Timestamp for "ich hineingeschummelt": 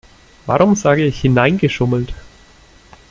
1.05-2.15